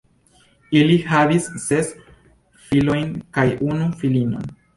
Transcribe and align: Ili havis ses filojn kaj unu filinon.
Ili 0.77 0.95
havis 1.09 1.49
ses 1.65 1.91
filojn 2.71 3.13
kaj 3.39 3.45
unu 3.71 3.93
filinon. 4.03 4.51